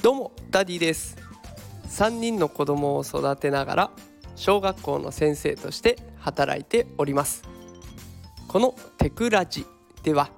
[0.00, 1.16] どうもダディです。
[1.88, 3.90] 3人の子供を育てながら
[4.36, 7.42] 小学校の先生として働いております。
[8.46, 9.66] このテクラジ
[10.04, 10.30] では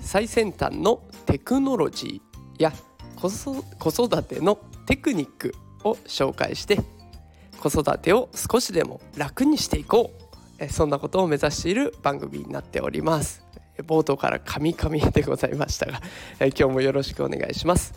[0.00, 2.72] 最先端のテクノロジーや
[3.14, 5.54] 子育てのテクニック
[5.84, 6.80] を紹介して
[7.60, 10.10] 子育てを少しでも楽にしていこ
[10.60, 10.68] う。
[10.68, 13.44] そんなことを目指している番組になっております。
[13.86, 16.00] 冒頭からカミカミでございましたが
[16.40, 17.94] 今日もよろしくお願いします。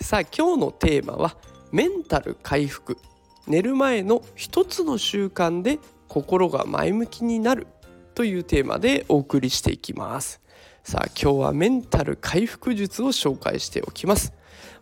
[0.00, 1.36] さあ今日のテーマは
[1.72, 2.98] メンタル回復。
[3.46, 7.66] 寝る前の一つの習慣で心が前向きになる。
[8.14, 10.40] というテーマでお送りしていきます。
[10.84, 14.32] さあ今日はメンタル回復術を紹介しておきます。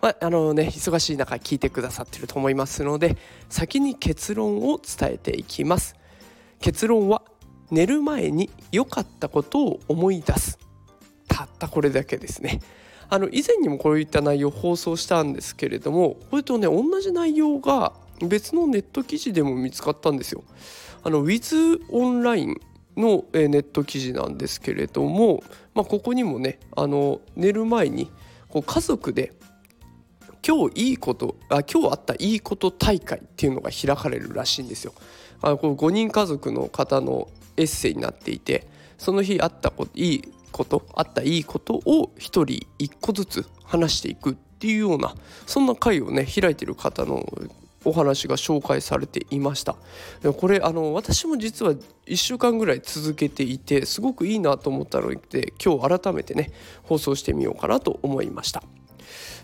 [0.00, 3.16] まあ、あのね忙しい中聞いてくださってると思いますので
[3.48, 5.96] 先に結論を伝えていきます。
[6.60, 7.22] 結論は
[7.70, 10.58] 寝る前に良かったことを思い出す。
[11.28, 12.60] たったこれだけですね。
[13.12, 17.92] あの以前にもこういった内容を放送したんですけれどもこれとね同じ内容が
[18.26, 20.42] 別のネット記事でも見つかったんですよ。
[21.04, 22.56] あの Wiz オンライン
[22.96, 28.10] のネット記事なんですけれども、まあ、ここにもねあの寝る前に
[28.48, 29.34] こう家族で
[30.46, 34.94] 今日いいことあ今日あったいいこと大会っていうのが開かれるらしいんですよ。
[35.42, 45.14] あこの5人家族の方のエッセイになっていてその日あったこといいことあったいいことを一人一個ずつ話していくっていうような
[45.46, 47.26] そんな会をね開いてる方の
[47.84, 49.74] お話が紹介されていました。
[50.38, 51.72] これあの私も実は
[52.06, 56.52] 1週間ぐらい続けていてすごくいいなと思ったので今日改めてね
[56.84, 58.62] 放送してみようかなと思いました。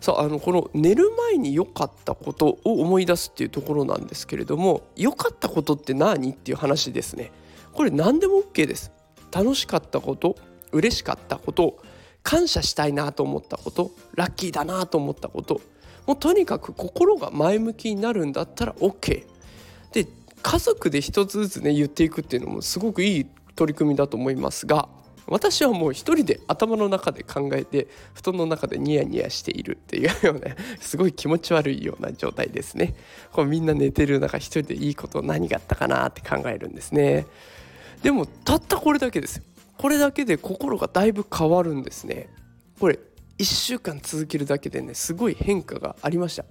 [0.01, 6.31] さああのこの寝る前に良かったことを思い出すっていうところなんですけれども良かったことって何？
[6.31, 7.33] っていう話ですね。
[7.73, 8.93] これ何でも OK です。
[9.33, 10.37] 楽しかったこと
[10.73, 11.79] 嬉しかったこと
[12.23, 15.61] 感謝したいなと思ったことラッキーだなと思ったこと
[16.07, 19.25] もうとにかく心が前向きになるんだったら OK
[19.93, 20.07] で
[20.43, 24.89] 家族で一つずつね言っていくっていうのもすごくいい取り組みだと思いますが
[25.29, 32.95] 私はもう一人で頭の中で考えて布団の中でニヤニヤしているっていうようなすごい気持ち悪いような状態ですね。
[33.33, 37.27] こうみんな寝てる中一人でいいこと何があったかなって考えるんですね。
[38.03, 39.37] でもたったこれだけです。
[39.37, 39.43] よ
[39.79, 42.29] これだけで心がだいぶ変わるんですね。
[42.81, 42.99] これ
[43.39, 46.45] 1週間続けるだけでねすごい変化がありました。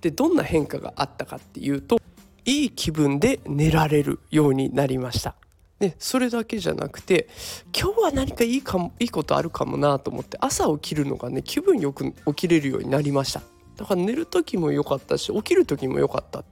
[0.00, 2.00] でどんな変化があったかっていうと
[2.44, 5.34] いい気分で寝られるようになりました。
[5.80, 7.28] でそれだけじゃなくて
[7.76, 13.42] 今日は何かいいかもいいことあるかもなと思って朝起きるのがね気分よく起きれるようになりました。
[13.78, 16.44] だから寝る時も良かったし起きる時も良かった。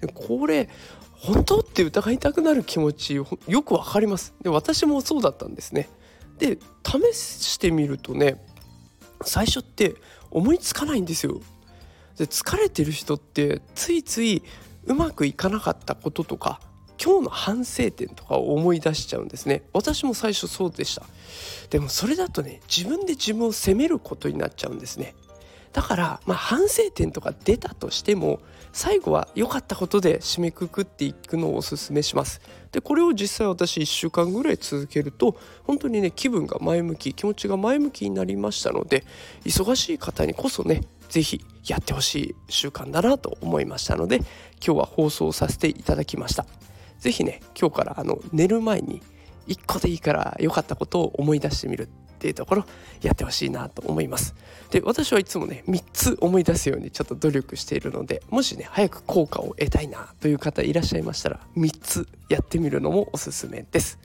[0.00, 0.70] でこれ
[1.12, 4.32] 本当って疑いたくなる気持ちよくわかります。
[4.40, 5.88] で私もそうだったんですね。
[6.38, 8.42] で試してみるとね
[9.24, 9.96] 最初って
[10.30, 11.40] 思いつかないんですよ。
[12.16, 14.42] で疲れてる人ってついつい
[14.84, 16.60] うまくいかなかったこととか
[17.02, 19.62] 今日の反省点とかを思い出しちゃうんですね。
[19.72, 21.04] 私も最初そうでした。
[21.70, 25.14] でもそれだとね自分で自分を責めることになっちゃうんですね。
[25.72, 28.40] だから、まあ、反省点とか出たとしても
[28.72, 32.40] 最後は良かったことで締めくくっていくのをおすすめします。
[32.72, 39.04] でこれを実際私1週間ぐらい続けると本当にね気分が前向き気持ちが前向きになりましたので
[39.44, 44.16] 忙しい方にこそね是非やってほしい習慣だなと思いましたので
[44.64, 46.46] 今日は放送させていただきました。
[46.98, 49.02] 是非ね今日からあの寝る前に
[49.48, 51.88] 1個でいいから良かったことを思い出してみる。
[52.22, 52.64] っていうところ
[53.00, 54.36] やってほしいなと思います。
[54.70, 63.98] で私はいつもね3つ思い出すようにちょっと努力しているのでもしね早く効果を得たいなという方いらっしゃいましたら3つやってみるのもおすすめです。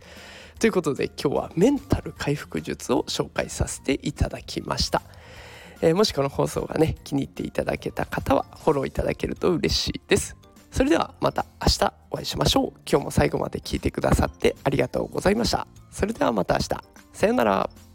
[0.60, 5.04] ということで今日はメンタル回復術を紹介させていただきました。
[5.82, 10.36] えー、もしこの放送がね気に入っていただけた方はフォローいただけると嬉しいです。
[10.72, 12.80] それではまた明日お会いしましょう。
[12.90, 15.68] 今日も最後まで聞いてくださってありがとうございました。
[15.92, 16.68] それではまた明日。
[17.14, 17.87] さようなら。